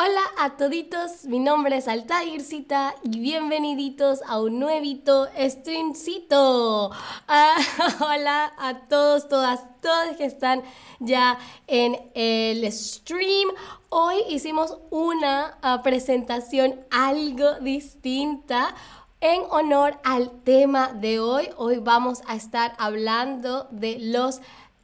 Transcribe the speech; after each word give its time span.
Hola 0.00 0.22
a 0.38 0.56
toditos, 0.56 1.24
mi 1.24 1.40
nombre 1.40 1.76
es 1.76 1.88
Altaircita 1.88 2.94
y 3.02 3.18
bienveniditos 3.18 4.20
a 4.28 4.40
un 4.40 4.60
nuevito 4.60 5.26
streamcito. 5.36 6.92
Ah, 7.26 7.56
hola 8.00 8.52
a 8.58 8.86
todos, 8.86 9.28
todas, 9.28 9.60
todos 9.80 10.16
que 10.16 10.24
están 10.24 10.62
ya 11.00 11.40
en 11.66 11.98
el 12.14 12.70
stream. 12.70 13.48
Hoy 13.88 14.18
hicimos 14.28 14.78
una 14.90 15.58
ah, 15.62 15.82
presentación 15.82 16.78
algo 16.92 17.54
distinta. 17.54 18.76
En 19.20 19.42
honor 19.50 19.98
al 20.04 20.30
tema 20.44 20.92
de 20.92 21.18
hoy, 21.18 21.48
hoy 21.56 21.78
vamos 21.78 22.22
a 22.28 22.36
estar 22.36 22.76
hablando 22.78 23.66
de 23.72 23.98
los 23.98 24.40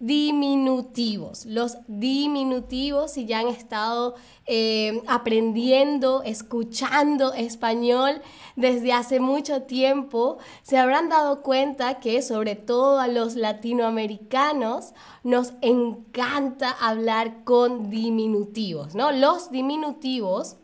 diminutivos. 0.07 1.47
Los 1.47 1.79
diminutivos, 1.87 3.13
si 3.13 3.27
ya 3.27 3.39
han 3.41 3.49
estado 3.49 4.15
eh, 4.47 5.03
aprendiendo, 5.07 6.23
escuchando 6.23 7.33
español 7.33 8.21
desde 8.55 8.93
hace 8.93 9.19
mucho 9.19 9.63
tiempo, 9.63 10.39
se 10.63 10.77
habrán 10.77 11.09
dado 11.09 11.43
cuenta 11.43 12.01
que 12.01 12.21
sobre 12.21 12.55
todo 12.55 13.01
a 13.01 13.09
los 13.09 13.35
latinoamericanos 13.35 14.93
nos 15.23 15.55
encanta 15.63 16.71
hablar 16.71 17.45
con 17.45 17.89
diminutivos, 17.89 18.95
¿no? 18.95 19.11
Los 19.11 19.51
diminutivos 19.51 20.57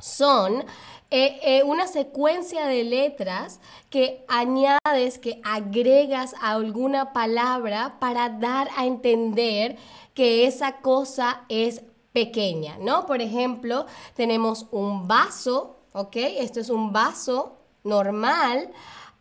son 0.00 0.64
eh, 1.10 1.38
eh, 1.42 1.62
una 1.62 1.86
secuencia 1.86 2.66
de 2.66 2.82
letras 2.82 3.60
que 3.90 4.24
añades, 4.26 5.18
que 5.18 5.40
agregas 5.44 6.34
a 6.40 6.52
alguna 6.52 7.12
palabra 7.12 7.98
para 8.00 8.30
dar 8.30 8.68
a 8.76 8.86
entender 8.86 9.76
que 10.14 10.46
esa 10.46 10.80
cosa 10.80 11.44
es 11.48 11.82
pequeña, 12.12 12.78
¿no? 12.78 13.06
Por 13.06 13.20
ejemplo, 13.20 13.86
tenemos 14.14 14.66
un 14.70 15.06
vaso, 15.06 15.76
¿ok? 15.92 16.16
Esto 16.16 16.60
es 16.60 16.70
un 16.70 16.92
vaso 16.92 17.58
normal, 17.82 18.70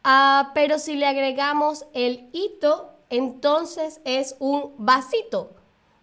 ah, 0.04 0.52
pero 0.54 0.80
si 0.80 0.96
le 0.96 1.06
agregamos 1.06 1.86
el 1.94 2.30
hito, 2.32 2.92
entonces 3.10 4.00
es 4.06 4.36
un 4.40 4.74
vasito, 4.78 5.52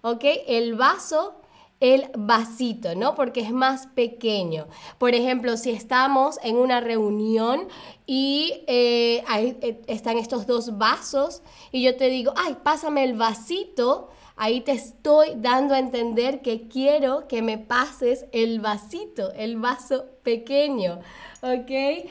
¿ok? 0.02 0.24
El 0.46 0.74
vaso 0.74 1.39
el 1.80 2.10
vasito, 2.16 2.94
¿no? 2.94 3.14
Porque 3.14 3.40
es 3.40 3.52
más 3.52 3.86
pequeño. 3.88 4.68
Por 4.98 5.14
ejemplo, 5.14 5.56
si 5.56 5.70
estamos 5.70 6.38
en 6.42 6.56
una 6.56 6.80
reunión 6.80 7.68
y 8.06 8.62
eh, 8.66 9.24
ahí 9.26 9.56
eh, 9.62 9.80
están 9.86 10.18
estos 10.18 10.46
dos 10.46 10.76
vasos 10.76 11.42
y 11.72 11.82
yo 11.82 11.96
te 11.96 12.08
digo, 12.08 12.32
ay, 12.36 12.58
pásame 12.62 13.02
el 13.04 13.14
vasito, 13.14 14.10
ahí 14.36 14.60
te 14.60 14.72
estoy 14.72 15.28
dando 15.36 15.74
a 15.74 15.78
entender 15.78 16.42
que 16.42 16.68
quiero 16.68 17.26
que 17.26 17.40
me 17.40 17.56
pases 17.56 18.26
el 18.32 18.60
vasito, 18.60 19.32
el 19.32 19.56
vaso 19.56 20.04
pequeño. 20.22 21.00
¿ok? 21.42 22.10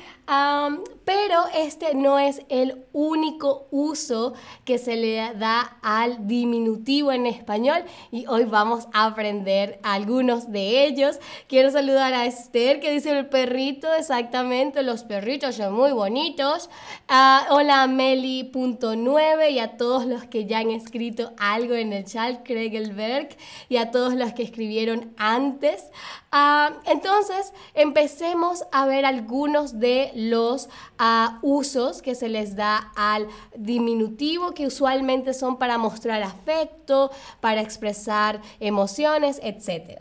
pero 1.05 1.45
este 1.55 1.95
no 1.95 2.19
es 2.19 2.43
el 2.49 2.85
único 2.93 3.67
uso 3.71 4.33
que 4.63 4.77
se 4.77 4.95
le 4.95 5.15
da 5.33 5.79
al 5.81 6.27
diminutivo 6.27 7.11
en 7.11 7.25
español 7.25 7.83
y 8.11 8.27
hoy 8.27 8.43
vamos 8.43 8.87
a 8.93 9.07
aprender 9.07 9.79
algunos 9.81 10.51
de 10.51 10.85
ellos. 10.85 11.19
Quiero 11.47 11.71
saludar 11.71 12.13
a 12.13 12.27
Esther 12.27 12.79
que 12.79 12.91
dice 12.91 13.17
el 13.17 13.25
perrito, 13.25 13.91
exactamente, 13.95 14.83
los 14.83 15.03
perritos 15.03 15.55
son 15.55 15.73
muy 15.73 15.93
bonitos. 15.93 16.69
Uh, 17.09 17.51
hola 17.51 17.87
Meli.9 17.87 19.51
y 19.51 19.57
a 19.57 19.77
todos 19.77 20.05
los 20.05 20.25
que 20.25 20.45
ya 20.45 20.59
han 20.59 20.69
escrito 20.69 21.33
algo 21.39 21.73
en 21.73 21.91
el 21.91 22.05
chat, 22.05 22.43
Kregelberg, 22.43 23.29
y 23.67 23.77
a 23.77 23.89
todos 23.89 24.13
los 24.13 24.33
que 24.33 24.43
escribieron 24.43 25.11
antes. 25.17 25.89
Ah, 26.31 26.73
entonces, 26.85 27.53
empecemos 27.73 28.63
a 28.71 28.85
ver 28.85 29.05
algunos 29.05 29.79
de 29.79 30.11
los 30.13 30.69
ah, 30.99 31.39
usos 31.41 32.03
que 32.03 32.13
se 32.13 32.29
les 32.29 32.55
da 32.55 32.91
al 32.95 33.27
diminutivo, 33.55 34.53
que 34.53 34.67
usualmente 34.67 35.33
son 35.33 35.57
para 35.57 35.79
mostrar 35.79 36.21
afecto, 36.21 37.09
para 37.41 37.61
expresar 37.61 38.41
emociones, 38.59 39.39
etc. 39.41 39.99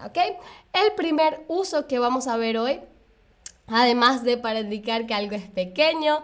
El 0.72 0.92
primer 0.96 1.44
uso 1.48 1.86
que 1.86 1.98
vamos 1.98 2.26
a 2.26 2.36
ver 2.36 2.58
hoy, 2.58 2.80
además 3.66 4.22
de 4.22 4.36
para 4.36 4.60
indicar 4.60 5.06
que 5.06 5.14
algo 5.14 5.34
es 5.34 5.48
pequeño, 5.48 6.22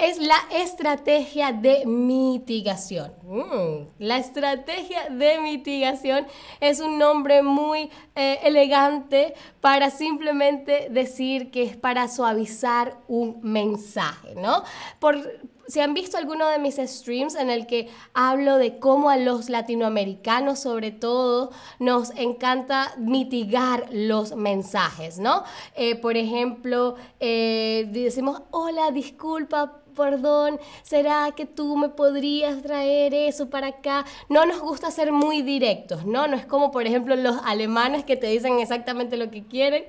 es 0.00 0.18
la 0.18 0.38
estrategia 0.52 1.52
de 1.52 1.84
mitigación. 1.84 3.12
Mm, 3.22 3.88
la 3.98 4.16
estrategia 4.16 5.10
de 5.10 5.38
mitigación 5.40 6.26
es 6.60 6.80
un 6.80 6.98
nombre 6.98 7.42
muy 7.42 7.90
eh, 8.14 8.38
elegante 8.42 9.34
para 9.60 9.90
simplemente 9.90 10.88
decir 10.90 11.50
que 11.50 11.64
es 11.64 11.76
para 11.76 12.08
suavizar 12.08 12.96
un 13.08 13.40
mensaje, 13.42 14.34
¿no? 14.36 14.64
Por, 14.98 15.18
si 15.70 15.80
han 15.80 15.94
visto 15.94 16.18
alguno 16.18 16.48
de 16.48 16.58
mis 16.58 16.76
streams 16.76 17.36
en 17.36 17.48
el 17.48 17.66
que 17.66 17.88
hablo 18.12 18.56
de 18.56 18.78
cómo 18.78 19.08
a 19.08 19.16
los 19.16 19.48
latinoamericanos 19.48 20.58
sobre 20.58 20.90
todo 20.90 21.52
nos 21.78 22.10
encanta 22.16 22.92
mitigar 22.98 23.86
los 23.92 24.34
mensajes, 24.34 25.18
¿no? 25.18 25.44
Eh, 25.76 25.94
por 25.94 26.16
ejemplo, 26.16 26.96
eh, 27.20 27.88
decimos, 27.92 28.42
hola, 28.50 28.90
disculpa 28.90 29.79
perdón, 29.90 30.58
¿será 30.82 31.32
que 31.32 31.46
tú 31.46 31.76
me 31.76 31.88
podrías 31.88 32.62
traer 32.62 33.14
eso 33.14 33.50
para 33.50 33.68
acá? 33.68 34.04
No 34.28 34.46
nos 34.46 34.60
gusta 34.60 34.90
ser 34.90 35.12
muy 35.12 35.42
directos, 35.42 36.04
¿no? 36.04 36.26
No 36.26 36.36
es 36.36 36.46
como, 36.46 36.70
por 36.70 36.86
ejemplo, 36.86 37.16
los 37.16 37.36
alemanes 37.44 38.04
que 38.04 38.16
te 38.16 38.26
dicen 38.28 38.58
exactamente 38.58 39.16
lo 39.16 39.30
que 39.30 39.44
quieren. 39.44 39.84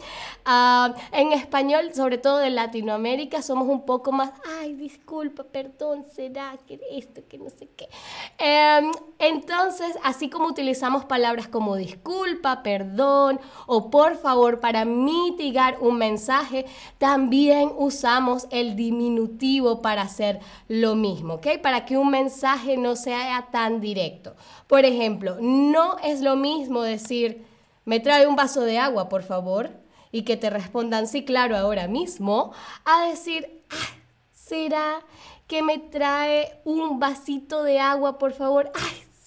Ah, 0.45 0.93
en 1.11 1.31
español, 1.31 1.93
sobre 1.93 2.17
todo 2.17 2.37
de 2.37 2.49
Latinoamérica, 2.49 3.41
somos 3.41 3.67
un 3.67 3.85
poco 3.85 4.11
más, 4.11 4.31
ay, 4.59 4.73
disculpa, 4.73 5.43
perdón, 5.43 6.05
¿será 6.13 6.57
que 6.65 6.79
esto, 6.91 7.21
que 7.27 7.37
no 7.37 7.49
sé 7.49 7.69
qué? 7.75 7.89
Em, 8.37 8.91
entonces, 9.19 9.97
así 10.03 10.29
como 10.29 10.47
utilizamos 10.47 11.05
palabras 11.05 11.47
como 11.47 11.75
disculpa, 11.75 12.63
perdón 12.63 13.39
o 13.67 13.89
por 13.89 14.15
favor 14.15 14.59
para 14.59 14.85
mitigar 14.85 15.77
un 15.81 15.97
mensaje, 15.97 16.65
también 16.97 17.71
usamos 17.77 18.47
el 18.51 18.75
diminutivo 18.75 19.81
para 19.81 19.90
hacer 19.99 20.39
lo 20.67 20.95
mismo, 20.95 21.35
¿ok? 21.35 21.59
Para 21.61 21.85
que 21.85 21.97
un 21.97 22.09
mensaje 22.09 22.77
no 22.77 22.95
sea 22.95 23.47
tan 23.51 23.81
directo. 23.81 24.35
Por 24.67 24.85
ejemplo, 24.85 25.37
no 25.39 25.97
es 25.99 26.21
lo 26.21 26.35
mismo 26.35 26.81
decir, 26.81 27.45
me 27.85 27.99
trae 27.99 28.27
un 28.27 28.35
vaso 28.35 28.61
de 28.61 28.77
agua, 28.77 29.09
por 29.09 29.23
favor, 29.23 29.71
y 30.11 30.23
que 30.23 30.37
te 30.37 30.49
respondan, 30.49 31.07
sí, 31.07 31.23
claro, 31.23 31.57
ahora 31.57 31.87
mismo, 31.87 32.53
a 32.85 33.07
decir, 33.07 33.61
ah, 33.69 33.97
¿será 34.31 35.01
que 35.47 35.63
me 35.63 35.77
trae 35.77 36.59
un 36.63 36.99
vasito 36.99 37.63
de 37.63 37.79
agua, 37.79 38.17
por 38.17 38.33
favor? 38.33 38.71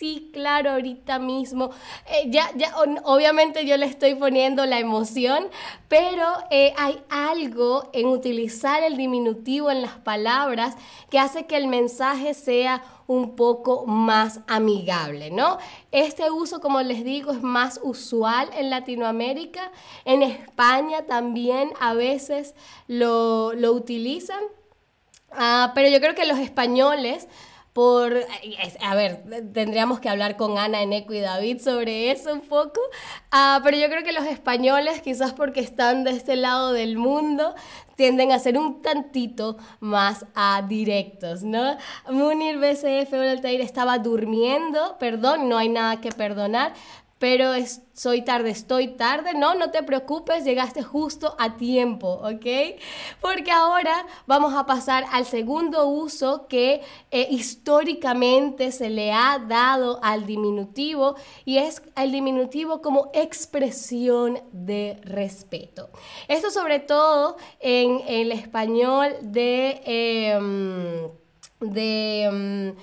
Sí, 0.04 0.30
claro, 0.34 0.72
ahorita 0.72 1.18
mismo. 1.18 1.70
Eh, 2.06 2.26
ya, 2.28 2.50
ya, 2.56 2.74
obviamente 3.04 3.64
yo 3.64 3.78
le 3.78 3.86
estoy 3.86 4.14
poniendo 4.14 4.66
la 4.66 4.78
emoción, 4.78 5.46
pero 5.88 6.26
eh, 6.50 6.74
hay 6.76 7.02
algo 7.08 7.88
en 7.94 8.08
utilizar 8.08 8.82
el 8.82 8.98
diminutivo 8.98 9.70
en 9.70 9.80
las 9.80 9.92
palabras 9.92 10.76
que 11.08 11.18
hace 11.18 11.46
que 11.46 11.56
el 11.56 11.68
mensaje 11.68 12.34
sea 12.34 12.82
un 13.06 13.34
poco 13.34 13.86
más 13.86 14.40
amigable, 14.46 15.30
¿no? 15.30 15.56
Este 15.90 16.30
uso, 16.30 16.60
como 16.60 16.82
les 16.82 17.02
digo, 17.02 17.32
es 17.32 17.42
más 17.42 17.80
usual 17.82 18.50
en 18.58 18.68
Latinoamérica. 18.68 19.72
En 20.04 20.22
España 20.22 21.06
también 21.06 21.72
a 21.80 21.94
veces 21.94 22.54
lo, 22.88 23.54
utilizan. 23.72 24.40
Ah, 25.32 25.72
pero 25.74 25.88
yo 25.88 25.98
creo 26.00 26.14
que 26.14 26.26
los 26.26 26.38
españoles 26.38 27.26
por, 27.74 28.14
a 28.80 28.94
ver, 28.94 29.24
tendríamos 29.52 29.98
que 29.98 30.08
hablar 30.08 30.36
con 30.36 30.58
Ana, 30.58 30.80
Eneco 30.80 31.12
y 31.12 31.18
David 31.18 31.60
sobre 31.60 32.12
eso 32.12 32.32
un 32.32 32.42
poco, 32.42 32.80
ah, 33.32 33.60
pero 33.64 33.76
yo 33.76 33.88
creo 33.88 34.04
que 34.04 34.12
los 34.12 34.26
españoles, 34.26 35.02
quizás 35.02 35.32
porque 35.32 35.58
están 35.58 36.04
de 36.04 36.12
este 36.12 36.36
lado 36.36 36.72
del 36.72 36.96
mundo, 36.96 37.52
tienden 37.96 38.30
a 38.30 38.38
ser 38.38 38.58
un 38.58 38.80
tantito 38.80 39.56
más 39.80 40.24
a 40.36 40.62
directos, 40.68 41.42
¿no? 41.42 41.76
Munir 42.08 42.58
BCF 42.58 43.12
Altair 43.12 43.60
estaba 43.60 43.98
durmiendo, 43.98 44.96
perdón, 45.00 45.48
no 45.48 45.58
hay 45.58 45.68
nada 45.68 46.00
que 46.00 46.12
perdonar, 46.12 46.74
pero 47.24 47.52
soy 47.94 48.20
tarde, 48.20 48.50
estoy 48.50 48.88
tarde. 48.88 49.32
No, 49.32 49.54
no 49.54 49.70
te 49.70 49.82
preocupes, 49.82 50.44
llegaste 50.44 50.82
justo 50.82 51.34
a 51.38 51.56
tiempo, 51.56 52.20
¿ok? 52.22 52.78
Porque 53.22 53.50
ahora 53.50 54.04
vamos 54.26 54.52
a 54.52 54.66
pasar 54.66 55.06
al 55.10 55.24
segundo 55.24 55.86
uso 55.86 56.46
que 56.48 56.82
eh, 57.10 57.26
históricamente 57.30 58.72
se 58.72 58.90
le 58.90 59.10
ha 59.10 59.38
dado 59.38 60.00
al 60.02 60.26
diminutivo 60.26 61.14
y 61.46 61.56
es 61.56 61.80
el 61.96 62.12
diminutivo 62.12 62.82
como 62.82 63.10
expresión 63.14 64.42
de 64.52 64.98
respeto. 65.04 65.88
Esto 66.28 66.50
sobre 66.50 66.78
todo 66.78 67.38
en 67.58 68.02
el 68.06 68.32
español 68.32 69.16
de... 69.22 69.80
Em, 69.86 71.08
de 71.60 72.24
em, 72.24 72.74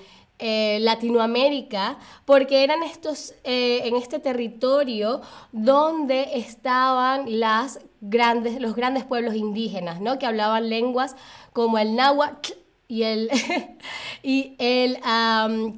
eh, 0.44 0.78
Latinoamérica, 0.80 1.98
porque 2.24 2.64
eran 2.64 2.82
estos, 2.82 3.32
eh, 3.44 3.82
en 3.84 3.94
este 3.94 4.18
territorio 4.18 5.20
donde 5.52 6.30
estaban 6.34 7.38
las 7.38 7.78
grandes, 8.00 8.60
los 8.60 8.74
grandes 8.74 9.04
pueblos 9.04 9.36
indígenas, 9.36 10.00
¿no? 10.00 10.18
Que 10.18 10.26
hablaban 10.26 10.68
lenguas 10.68 11.14
como 11.52 11.78
el 11.78 11.94
náhuatl 11.94 12.54
y 12.92 13.04
el, 13.04 13.30
y 14.22 14.54
el 14.58 14.98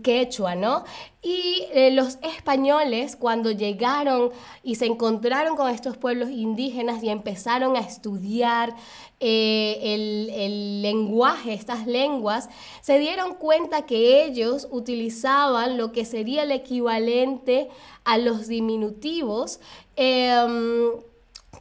quechua, 0.03 0.57
¿no? 0.57 0.83
Y 1.23 1.67
eh, 1.73 1.93
los 1.93 2.19
españoles, 2.23 3.15
cuando 3.15 3.53
llegaron 3.53 4.31
y 4.65 4.75
se 4.75 4.87
encontraron 4.87 5.55
con 5.55 5.71
estos 5.71 5.97
pueblos 5.97 6.29
indígenas 6.31 7.05
y 7.05 7.11
empezaron 7.11 7.77
a 7.77 7.81
estudiar 7.81 8.75
eh, 9.21 9.79
el, 9.81 10.31
el, 10.31 10.83
lenguaje, 10.83 11.55
estas 11.55 11.87
lenguas, 11.87 12.49
se 12.81 12.99
dieron 12.99 13.35
cuenta 13.35 13.87
que 13.87 14.25
ellos 14.25 14.67
utilizaban 14.73 15.79
lo 15.79 15.93
que 15.93 16.05
sería 16.05 16.43
el 16.43 16.51
equivalente 16.51 17.69
a 18.03 18.19
los 18.19 18.49
diminutivos. 18.49 19.61
Em, 19.95 20.91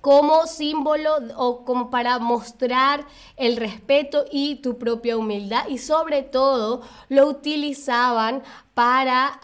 como 0.01 0.45
símbolo 0.47 1.11
o 1.37 1.63
como 1.65 1.89
para 1.89 2.19
mostrar 2.19 3.05
el 3.37 3.57
respeto 3.57 4.25
y 4.31 4.55
tu 4.55 4.77
propia 4.77 5.17
humildad 5.17 5.67
y 5.67 5.77
sobre 5.77 6.21
todo 6.23 6.81
lo 7.09 7.27
utilizaban 7.27 8.43
para 8.73 9.39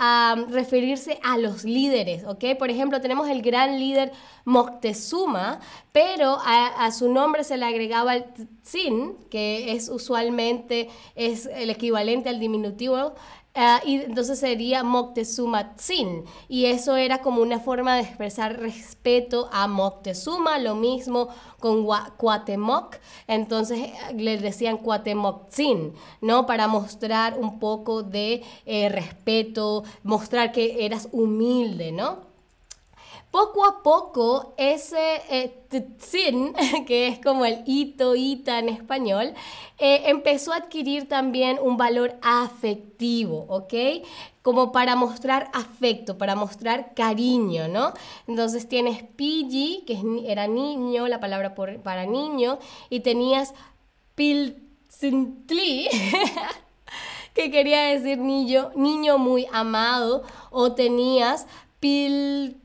referirse 0.50 1.20
a 1.22 1.38
los 1.38 1.64
líderes, 1.64 2.24
¿ok? 2.26 2.58
Por 2.58 2.72
ejemplo, 2.72 3.00
tenemos 3.00 3.30
el 3.30 3.44
gran 3.44 3.78
líder 3.80 4.12
Moctezuma, 4.44 5.60
pero 5.92 6.40
a, 6.44 6.92
su 6.92 7.14
nombre 7.14 7.44
se 7.44 7.58
le 7.58 7.66
agregaba 7.66 8.16
el 8.16 8.26
Tzin, 8.64 9.16
que 9.30 9.74
es 9.74 9.90
usualmente 9.90 10.90
es 11.14 11.46
el 11.46 11.70
equivalente 11.70 12.30
al 12.30 12.40
diminutivo 12.40 13.14
Ah, 13.56 13.82
y 13.84 13.96
entonces 13.96 14.40
sería 14.40 14.84
Moctezuma 14.84 15.76
Tzin. 15.76 16.24
Y 16.48 16.66
eso 16.66 16.96
era 16.96 17.20
como 17.22 17.42
una 17.42 17.60
forma 17.60 17.96
de 17.96 18.04
expresar 18.04 18.60
respeto 18.60 19.50
a 19.52 19.68
Moctezuma, 19.68 20.60
lo 20.60 20.76
mismo 20.76 21.30
con 21.60 21.86
Cuatemoc. 22.18 22.98
Entonces 23.28 23.80
eh, 23.80 24.14
le 24.16 24.38
decían 24.38 24.78
Cuatemoc 24.78 25.50
Tzin, 25.50 25.94
¿no? 26.22 26.46
Para 26.46 26.68
mostrar 26.68 27.38
un 27.38 27.60
poco 27.60 28.04
de 28.04 28.44
eh, 28.66 28.88
respeto, 28.90 29.84
mostrar 30.04 30.52
que 30.52 30.86
eras 30.86 31.10
humilde, 31.12 31.92
¿no? 31.92 32.29
Poco 33.32 33.66
a 33.66 33.84
poco 33.84 34.54
ese 34.58 35.22
eh, 35.30 35.64
tzin, 35.70 36.54
que 36.88 37.08
es 37.08 37.20
como 37.20 37.46
el 37.46 37.64
ito, 37.66 38.16
ita 38.16 38.60
en 38.60 38.70
español, 38.70 39.34
eh, 39.78 40.04
empezó 40.06 40.52
a 40.52 40.58
adquirir 40.58 41.08
también 41.08 41.60
un 41.62 41.78
valor 41.78 42.18
afectivo, 42.22 43.46
¿ok? 43.48 43.74
Como 44.42 44.72
para 44.72 44.96
mostrar 44.96 45.50
afecto, 45.54 46.18
para 46.18 46.36
mostrar 46.36 46.94
cariño, 46.96 47.68
¿no? 47.68 47.94
Entonces 48.28 48.68
tienes 48.68 49.04
piji, 49.04 49.84
que 49.86 50.02
era 50.26 50.48
niño, 50.48 51.08
la 51.08 51.20
palabra 51.20 51.54
para 51.56 52.06
niño, 52.06 52.58
y 52.90 53.02
tenías 53.02 53.54
piltzintli, 54.16 55.88
que 57.36 57.52
quería 57.52 57.84
decir 57.84 58.18
niño, 58.18 58.72
niño 58.76 59.20
muy 59.20 59.46
amado, 59.52 60.24
o 60.50 60.74
tenías 60.74 61.46
pil 61.80 62.58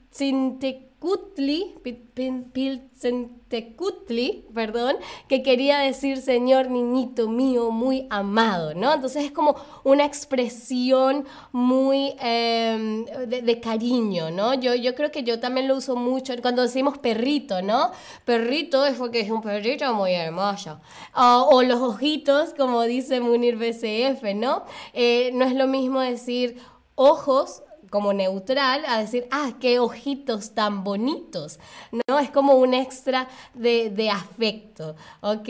Piltzentecutli, 2.52 4.46
perdón, 4.55 4.96
que 5.28 5.43
quería 5.43 5.78
decir 5.81 6.19
Señor 6.19 6.70
niñito 6.70 7.28
mío 7.28 7.72
muy 7.72 8.06
amado, 8.11 8.75
¿no? 8.75 8.94
Entonces 8.94 9.25
es 9.25 9.32
como 9.32 9.56
una 9.82 10.05
expresión 10.05 11.26
muy 11.50 12.14
em, 12.20 13.05
de, 13.05 13.61
cariño, 13.61 14.31
¿no? 14.31 14.55
Yo, 14.55 14.75
yo 14.76 14.94
creo 14.94 15.11
que 15.11 15.25
yo 15.25 15.40
también 15.40 15.66
lo 15.66 15.76
uso 15.76 15.96
mucho 15.96 16.32
cuando 16.40 16.62
decimos 16.62 16.96
perrito, 16.99 17.61
¿no? 17.61 17.90
Perrito 18.25 18.87
es 18.87 18.96
porque 18.96 19.20
es 19.20 19.31
un 19.31 19.43
perrito 19.43 19.93
muy 19.94 20.12
hermoso. 20.12 20.81
o 21.14 21.62
los 21.64 21.81
ojitos, 21.81 22.55
como 22.55 22.82
dice 22.82 23.20
Munir 23.20 23.56
BCF, 23.56 24.22
¿no? 24.37 24.64
Eh, 24.93 25.32
no 25.34 25.44
es 25.44 25.55
lo 25.55 25.66
mismo 25.66 26.00
decir 26.00 26.56
ojos 26.94 27.64
como 27.94 28.12
neutral 28.12 28.82
a 28.88 28.99
decir, 28.99 29.29
ah, 29.31 29.52
qué 29.61 29.79
ojitos 29.79 30.52
tan 30.52 30.82
bonitos, 30.82 31.61
¿no? 32.08 32.19
Es 32.19 32.29
como 32.29 32.55
un 32.55 32.75
extra 32.75 33.29
de, 33.55 34.11
afecto, 34.11 34.96
¿ok? 35.20 35.49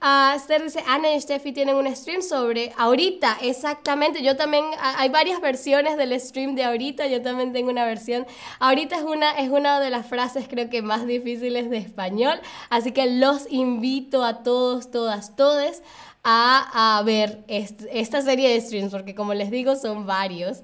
Uh, 0.00 0.36
Esther 0.36 0.62
dice, 0.62 0.84
Ana 0.86 1.12
y 1.12 1.20
Steffi 1.20 1.50
tienen 1.50 1.74
un 1.74 1.92
stream 1.96 2.22
sobre 2.22 2.72
ahorita, 2.76 3.38
exactamente, 3.42 4.22
yo 4.22 4.36
también, 4.36 4.64
hay 4.80 5.08
varias 5.08 5.40
versiones 5.40 5.96
del 5.96 6.20
stream 6.20 6.54
de 6.54 6.62
ahorita, 6.62 7.08
yo 7.08 7.20
también 7.20 7.52
tengo 7.52 7.70
una 7.70 7.84
versión, 7.84 8.28
ahorita 8.60 8.98
es 8.98 9.02
una, 9.02 9.32
es 9.32 9.50
una 9.50 9.80
de 9.80 9.90
las 9.90 10.06
frases 10.06 10.46
creo 10.48 10.70
que 10.70 10.82
más 10.82 11.04
difíciles 11.04 11.68
de 11.68 11.78
español, 11.78 12.38
así 12.70 12.92
que 12.92 13.10
los 13.10 13.50
invito 13.50 14.22
a 14.22 14.44
todos, 14.44 14.92
todas, 14.92 15.34
todes 15.34 15.82
a, 16.24 17.02
ver 17.04 17.44
esta 17.48 18.22
serie 18.22 18.50
de 18.50 18.60
streams, 18.60 18.92
porque 18.92 19.14
como 19.14 19.34
les 19.34 19.50
digo, 19.50 19.76
son 19.76 20.06
varios. 20.06 20.62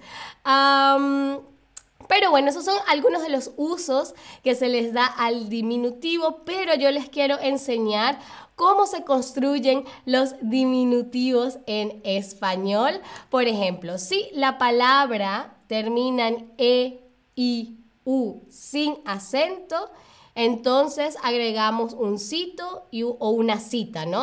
pero 2.09 2.31
bueno, 2.31 2.49
esos 2.49 2.65
son 2.65 2.79
algunos 2.89 3.23
de 3.23 3.29
los 3.29 3.53
usos 3.57 4.15
que 4.43 4.55
se 4.55 4.69
les 4.69 4.93
da 4.93 5.07
al 5.07 5.49
diminutivo, 5.49 6.43
pero 6.45 6.75
yo 6.75 6.91
les 6.91 7.09
quiero 7.09 7.39
enseñar 7.41 8.19
cómo 8.55 8.87
se 8.87 9.05
construyen 9.05 9.85
los 10.05 10.35
diminutivos 10.41 11.59
en 11.67 12.01
español. 12.05 13.01
Por 13.31 13.45
ejemplo, 13.45 13.99
si 13.99 14.29
la 14.33 14.59
palabra 14.59 15.57
termina 15.67 16.29
en 16.29 16.53
E, 16.59 17.01
I, 17.37 17.79
U 18.05 18.43
sin 18.49 18.99
acento, 19.05 19.91
entonces 20.39 21.17
agregamos 21.25 21.95
un 21.95 22.21
cito 22.21 22.87
o 23.19 23.31
una 23.31 23.59
cita, 23.59 24.07
¿no? 24.07 24.23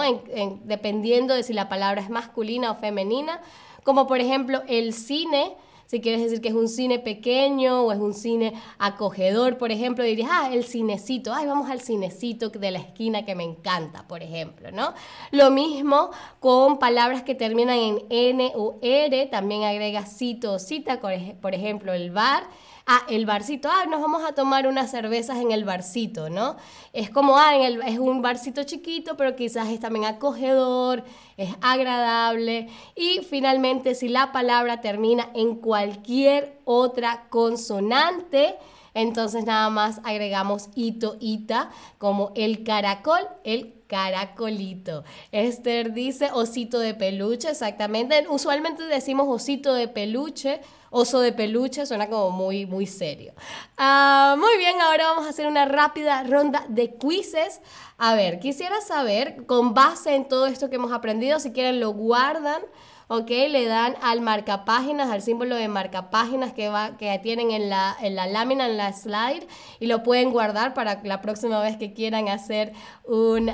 dependiendo 0.63 1.33
de 1.33 1.43
si 1.43 1.51
la 1.51 1.67
palabra 1.67 2.01
es 2.01 2.09
masculina 2.09 2.71
o 2.71 2.75
femenina, 2.75 3.41
como 3.83 4.07
por 4.07 4.21
ejemplo 4.21 4.63
el 4.69 4.93
cine. 4.93 5.57
Si 5.87 5.99
quieres 5.99 6.23
decir 6.23 6.39
que 6.39 6.47
es 6.47 6.55
un 6.55 6.69
cine 6.69 6.99
pequeño 6.99 7.81
o 7.81 7.91
es 7.91 7.99
un 7.99 8.13
cine 8.13 8.53
acogedor, 8.79 9.57
por 9.57 9.71
ejemplo, 9.71 10.03
dirías, 10.03 10.29
ah, 10.31 10.49
el 10.51 10.63
cinecito, 10.63 11.33
ay, 11.33 11.45
vamos 11.45 11.69
al 11.69 11.81
cinecito 11.81 12.49
de 12.49 12.71
la 12.71 12.79
esquina 12.79 13.23
que 13.25 13.35
me 13.35 13.43
encanta, 13.43 14.07
por 14.07 14.23
ejemplo, 14.23 14.71
¿no? 14.71 14.93
Lo 15.31 15.51
mismo 15.51 16.11
con 16.39 16.79
palabras 16.79 17.23
que 17.23 17.35
terminan 17.35 17.77
en 17.77 18.05
N 18.09 18.53
o 18.55 18.79
R, 18.81 19.25
también 19.27 19.63
agrega 19.63 20.05
cito 20.05 20.53
o 20.53 20.59
cita, 20.59 20.99
por 20.99 21.53
ejemplo, 21.53 21.93
el 21.93 22.09
bar 22.09 22.47
ah, 22.85 23.03
el 23.09 23.25
barcito, 23.25 23.69
ah, 23.71 23.85
nos 23.85 24.01
vamos 24.01 24.23
a 24.23 24.33
tomar 24.33 24.67
unas 24.67 24.91
cervezas 24.91 25.37
en 25.37 25.51
el 25.51 25.63
barcito, 25.63 26.29
¿no? 26.29 26.55
Es 26.93 27.09
como, 27.09 27.37
ah, 27.37 27.55
es 27.55 27.99
un 27.99 28.21
barcito 28.21 28.63
chiquito, 28.63 29.17
pero 29.17 29.35
quizás 29.35 29.69
es 29.69 29.79
también 29.79 30.05
acogedor, 30.05 31.03
es 31.37 31.53
agradable. 31.61 32.69
Y 32.95 33.21
finalmente, 33.29 33.95
si 33.95 34.07
la 34.07 34.31
palabra 34.31 34.81
termina 34.81 35.29
en 35.33 35.55
cualquier 35.55 36.59
otra 36.65 37.27
consonante, 37.29 38.55
entonces 38.95 39.45
nada 39.45 39.69
más 39.69 40.01
agregamos 40.03 40.69
ito, 40.73 41.17
ita, 41.19 41.69
como 41.99 42.31
el 42.35 42.63
caracol, 42.63 43.21
el 43.43 43.75
caracolito. 43.85 45.03
Esther 45.31 45.93
dice 45.93 46.31
osito 46.33 46.79
de 46.79 46.95
peluche, 46.95 47.49
exactamente. 47.51 48.25
Usualmente 48.29 48.83
decimos 48.83 49.27
osito 49.29 49.75
de 49.75 49.87
peluche 49.87 50.61
oso 50.97 51.19
de 51.19 51.33
peluche, 51.33 51.85
suena 51.85 52.07
como 52.07 52.29
muy, 52.29 52.65
muy 52.65 52.87
serio. 52.87 53.33
Ah, 53.77 54.37
muy 54.39 54.57
bien, 54.57 54.79
ahora 54.79 55.07
vamos 55.07 55.25
a 55.25 55.29
hacer 55.29 55.45
una 55.45 55.65
rápida 55.65 56.23
ronda 56.23 56.65
de 56.69 56.95
quizzes. 56.95 57.59
A 57.97 58.15
ver, 58.15 58.39
quisiera 58.39 58.79
saber, 58.79 59.45
con 59.45 59.73
base 59.73 60.15
en 60.15 60.25
todo 60.25 60.45
esto 60.45 60.69
que 60.69 60.77
hemos 60.77 60.93
aprendido, 60.93 61.41
si 61.41 61.51
quieren 61.51 61.81
lo 61.81 61.91
guardan. 61.91 62.61
¿Ok? 63.07 63.29
Le 63.29 63.65
dan 63.65 63.95
al 64.01 64.21
marcapáginas, 64.21 65.09
al 65.09 65.21
símbolo 65.21 65.55
de 65.55 65.67
marcapáginas 65.67 66.53
que, 66.53 66.69
va, 66.69 66.97
que 66.97 67.17
tienen 67.19 67.51
en 67.51 67.69
la, 67.69 67.95
en 68.01 68.15
la 68.15 68.27
lámina, 68.27 68.67
en 68.67 68.77
la 68.77 68.93
slide, 68.93 69.47
y 69.79 69.87
lo 69.87 70.03
pueden 70.03 70.31
guardar 70.31 70.73
para 70.73 71.01
la 71.03 71.21
próxima 71.21 71.59
vez 71.61 71.77
que 71.77 71.93
quieran 71.93 72.29
hacer 72.29 72.73
un 73.03 73.51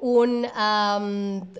un, 0.00 0.46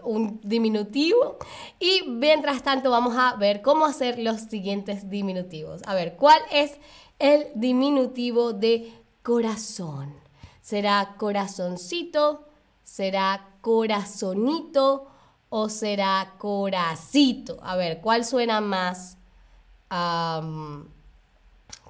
un 0.03 0.41
diminutivo 0.43 1.39
y 1.79 2.03
mientras 2.09 2.63
tanto 2.63 2.91
vamos 2.91 3.15
a 3.17 3.37
ver 3.37 3.63
cómo 3.63 3.85
hacer 3.85 4.19
los 4.19 4.41
siguientes 4.43 5.09
diminutivos. 5.09 5.83
A 5.87 5.95
ver, 5.95 6.17
¿cuál 6.17 6.41
es 6.51 6.79
el 7.19 7.47
diminutivo 7.55 8.53
de 8.53 8.93
corazón? 9.23 10.15
¿Será 10.61 11.17
corazoncito? 11.19 12.47
¿Será 12.83 13.57
corazonito? 13.61 15.14
¿O 15.57 15.69
será 15.69 16.35
coracito? 16.37 17.61
A 17.63 17.77
ver, 17.77 18.01
¿cuál 18.01 18.25
suena 18.25 18.61
más? 18.61 19.17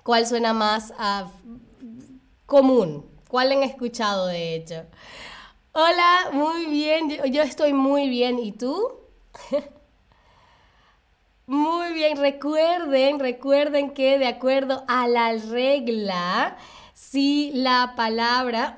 ¿Cuál 0.02 0.26
suena 0.26 0.52
más 0.52 0.90
uh, 0.90 1.26
común? 2.44 3.06
¿Cuál 3.26 3.52
han 3.52 3.62
escuchado 3.62 4.26
de 4.26 4.54
hecho? 4.54 4.84
Hola, 5.72 6.28
muy 6.32 6.66
bien. 6.66 7.08
Yo, 7.32 7.40
estoy 7.40 7.72
muy 7.72 8.10
bien. 8.10 8.38
¿Y 8.38 8.52
tú? 8.52 9.00
Muy 11.46 11.92
bien, 11.94 12.18
recuerden, 12.18 13.18
recuerden 13.18 13.94
que 13.94 14.18
de 14.18 14.26
acuerdo 14.26 14.84
a 14.88 15.08
la 15.08 15.32
regla, 15.32 16.56
si 16.94 17.50
la 17.52 17.94
palabra 17.96 18.76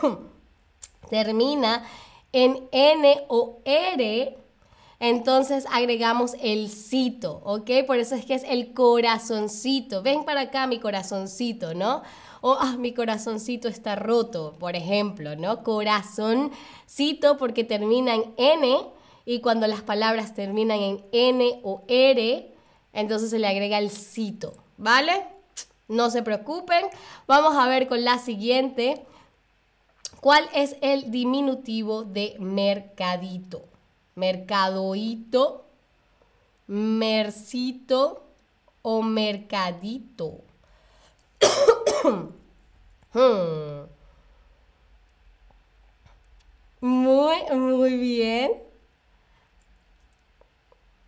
termina 1.10 1.84
en 2.32 2.68
N 2.72 3.24
o 3.28 3.60
R, 3.64 4.36
entonces 5.00 5.66
agregamos 5.70 6.34
el 6.40 6.68
cito, 6.68 7.40
¿ok? 7.44 7.70
Por 7.86 7.98
eso 7.98 8.14
es 8.14 8.24
que 8.24 8.34
es 8.34 8.44
el 8.44 8.72
corazoncito. 8.72 10.02
Ven 10.02 10.24
para 10.24 10.42
acá 10.42 10.66
mi 10.66 10.78
corazoncito, 10.78 11.74
¿no? 11.74 12.02
O 12.40 12.56
ah, 12.58 12.76
mi 12.78 12.94
corazoncito 12.94 13.68
está 13.68 13.96
roto, 13.96 14.54
por 14.58 14.76
ejemplo, 14.76 15.34
¿no? 15.36 15.62
Corazoncito 15.64 17.36
porque 17.36 17.64
termina 17.64 18.14
en 18.14 18.34
N 18.36 18.86
y 19.24 19.40
cuando 19.40 19.66
las 19.66 19.82
palabras 19.82 20.34
terminan 20.34 20.78
en 20.78 21.04
N 21.12 21.60
o 21.64 21.82
R, 21.88 22.54
entonces 22.92 23.30
se 23.30 23.38
le 23.38 23.48
agrega 23.48 23.78
el 23.78 23.90
cito, 23.90 24.54
¿vale? 24.76 25.24
No 25.88 26.10
se 26.10 26.22
preocupen. 26.22 26.86
Vamos 27.26 27.56
a 27.56 27.66
ver 27.66 27.88
con 27.88 28.04
la 28.04 28.18
siguiente. 28.18 29.04
¿Cuál 30.22 30.48
es 30.54 30.76
el 30.82 31.10
diminutivo 31.10 32.04
de 32.04 32.36
mercadito? 32.38 33.64
Mercadoito, 34.14 35.66
mercito 36.68 38.22
o 38.82 39.02
mercadito. 39.02 40.38
Hmm. 43.14 43.84
Muy, 46.80 47.36
muy 47.50 47.96
bien. 47.98 48.62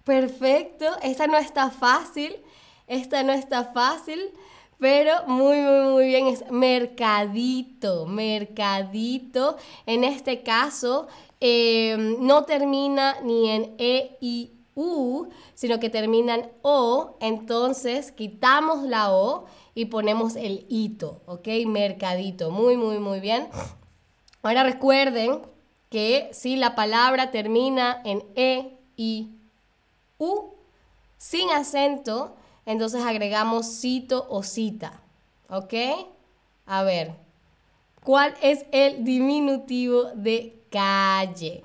Perfecto. 0.04 0.84
Esta 1.02 1.26
no 1.26 1.38
está 1.38 1.70
fácil. 1.70 2.36
Esta 2.86 3.22
no 3.22 3.32
está 3.32 3.64
fácil. 3.72 4.20
Pero 4.78 5.26
muy, 5.26 5.58
muy, 5.58 5.92
muy 5.92 6.06
bien, 6.06 6.26
es 6.26 6.50
mercadito, 6.50 8.06
mercadito. 8.06 9.56
En 9.86 10.04
este 10.04 10.42
caso, 10.42 11.06
em, 11.40 12.16
no 12.20 12.44
termina 12.44 13.20
ni 13.22 13.50
en 13.50 13.74
E, 13.78 14.16
I, 14.20 14.50
U, 14.74 15.28
sino 15.54 15.78
que 15.78 15.90
termina 15.90 16.34
en 16.34 16.50
O. 16.62 17.16
Entonces, 17.20 18.10
quitamos 18.12 18.82
la 18.82 19.12
O 19.12 19.44
y 19.74 19.86
ponemos 19.86 20.36
el 20.36 20.66
hito, 20.68 21.20
¿ok? 21.26 21.48
Mercadito. 21.66 22.50
Muy, 22.50 22.76
muy, 22.76 22.98
muy 22.98 23.20
bien. 23.20 23.48
Ahora 24.42 24.62
recuerden 24.62 25.40
que 25.90 26.28
si 26.32 26.56
la 26.56 26.74
palabra 26.74 27.30
termina 27.30 28.02
en 28.04 28.24
E, 28.34 28.76
I, 28.96 29.30
U, 30.18 30.54
sin 31.16 31.50
acento, 31.50 32.34
entonces 32.66 33.02
agregamos 33.04 33.66
cito 33.80 34.26
o 34.28 34.42
cita. 34.42 35.00
¿Ok? 35.48 35.74
A 36.66 36.82
ver, 36.82 37.12
¿cuál 38.02 38.34
es 38.42 38.64
el 38.72 39.04
diminutivo 39.04 40.04
de 40.14 40.56
calle? 40.70 41.62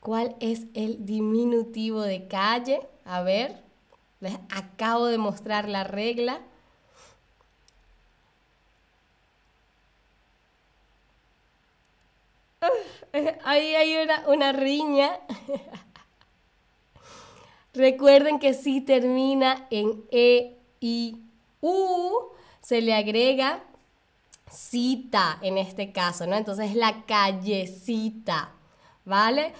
¿Cuál 0.00 0.36
es 0.40 0.66
el 0.74 1.04
diminutivo 1.04 2.00
de 2.02 2.26
calle? 2.26 2.80
A 3.04 3.22
ver, 3.22 3.62
les 4.20 4.34
acabo 4.50 5.06
de 5.06 5.18
mostrar 5.18 5.68
la 5.68 5.84
regla. 5.84 6.40
Ahí 13.44 13.74
hay 13.74 13.96
una, 14.26 14.52
riña. 14.52 15.18
Recuerden 17.74 18.38
que 18.38 18.54
si 18.54 18.80
termina 18.80 19.66
en 19.70 20.04
E, 20.10 20.56
I, 20.80 21.22
U, 21.60 22.30
se 22.60 22.80
le 22.80 22.94
agrega 22.94 23.62
cita 24.50 25.38
en 25.42 25.58
este 25.58 25.92
caso, 25.92 26.26
¿no? 26.26 26.36
Entonces 26.36 26.74
la 26.74 27.04
callecita, 27.04 28.52
¿vale? 29.04 29.52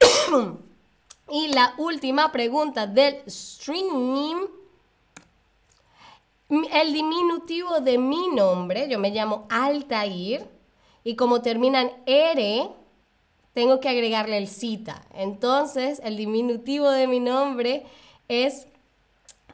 y 1.30 1.48
la 1.48 1.74
última 1.78 2.32
pregunta 2.32 2.86
del 2.86 3.22
stream. 3.28 4.48
El 6.70 6.92
diminutivo 6.92 7.80
de 7.80 7.96
mi 7.96 8.28
nombre, 8.28 8.86
yo 8.88 8.98
me 8.98 9.10
llamo 9.10 9.46
Altair, 9.48 10.46
y 11.02 11.16
como 11.16 11.40
termina 11.40 11.80
en 11.80 11.92
R, 12.04 12.70
tengo 13.54 13.80
que 13.80 13.88
agregarle 13.88 14.38
el 14.38 14.48
cita. 14.48 15.04
Entonces, 15.14 16.00
el 16.04 16.16
diminutivo 16.16 16.90
de 16.90 17.06
mi 17.06 17.20
nombre 17.20 17.84
es 18.28 18.66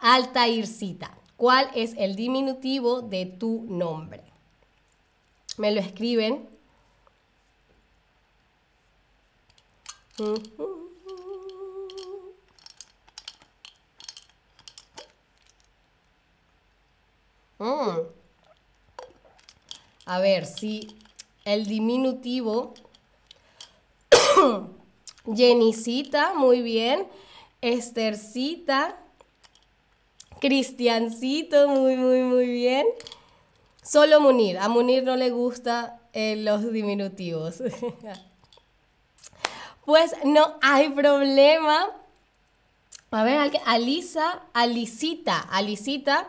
Altaircita. 0.00 1.16
¿Cuál 1.36 1.70
es 1.74 1.94
el 1.98 2.16
diminutivo 2.16 3.02
de 3.02 3.26
tu 3.26 3.64
nombre? 3.68 4.22
Me 5.56 5.70
lo 5.72 5.80
escriben. 5.80 6.48
Mm. 10.18 10.34
A 20.06 20.20
ver, 20.20 20.46
si 20.46 20.96
el 21.44 21.66
diminutivo 21.66 22.74
Jenicita, 25.34 26.34
muy 26.34 26.62
bien. 26.62 27.06
Estercita. 27.60 28.96
Cristiancito, 30.40 31.68
muy, 31.68 31.96
muy, 31.96 32.22
muy 32.22 32.46
bien. 32.46 32.86
Solo 33.82 34.20
Munir. 34.20 34.58
A 34.58 34.68
Munir 34.68 35.02
no 35.02 35.16
le 35.16 35.30
gusta 35.30 36.00
eh, 36.12 36.36
los 36.36 36.72
diminutivos. 36.72 37.62
pues 39.84 40.14
no 40.24 40.54
hay 40.62 40.90
problema. 40.90 41.90
A 43.10 43.24
ver, 43.24 43.50
Alisa, 43.64 44.42
Alicita, 44.52 45.40
Alicita. 45.50 46.28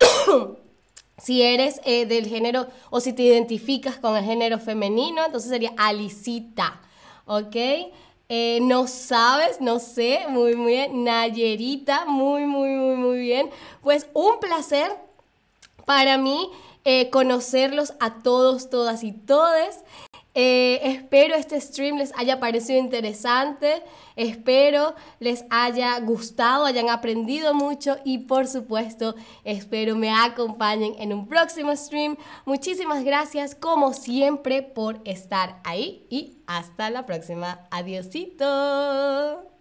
si 1.18 1.42
eres 1.42 1.80
eh, 1.84 2.06
del 2.06 2.26
género 2.26 2.68
o 2.88 3.00
si 3.00 3.12
te 3.12 3.22
identificas 3.22 3.98
con 3.98 4.16
el 4.16 4.24
género 4.24 4.58
femenino, 4.58 5.24
entonces 5.24 5.50
sería 5.50 5.72
Alicita. 5.76 6.80
¿Ok? 7.30 7.56
Eh, 8.28 8.58
no 8.62 8.88
sabes, 8.88 9.60
no 9.60 9.78
sé, 9.78 10.24
muy, 10.28 10.56
muy 10.56 10.72
bien. 10.72 11.04
Nayerita, 11.04 12.04
muy, 12.06 12.44
muy, 12.44 12.70
muy, 12.70 12.96
muy 12.96 13.18
bien. 13.20 13.50
Pues 13.82 14.08
un 14.14 14.40
placer 14.40 14.90
para 15.84 16.18
mí 16.18 16.50
eh, 16.84 17.08
conocerlos 17.10 17.94
a 18.00 18.18
todos, 18.22 18.68
todas 18.68 19.04
y 19.04 19.12
todes. 19.12 19.78
Eh, 20.42 20.80
espero 20.84 21.34
este 21.34 21.60
stream 21.60 21.98
les 21.98 22.14
haya 22.16 22.40
parecido 22.40 22.78
interesante, 22.78 23.82
espero 24.16 24.94
les 25.18 25.44
haya 25.50 26.00
gustado, 26.00 26.64
hayan 26.64 26.88
aprendido 26.88 27.52
mucho 27.52 27.98
y 28.06 28.20
por 28.20 28.46
supuesto 28.46 29.14
espero 29.44 29.96
me 29.96 30.10
acompañen 30.10 30.94
en 30.98 31.12
un 31.12 31.28
próximo 31.28 31.76
stream. 31.76 32.16
Muchísimas 32.46 33.04
gracias 33.04 33.54
como 33.54 33.92
siempre 33.92 34.62
por 34.62 35.02
estar 35.04 35.60
ahí 35.62 36.06
y 36.08 36.38
hasta 36.46 36.88
la 36.88 37.04
próxima. 37.04 37.68
Adiosito. 37.70 39.59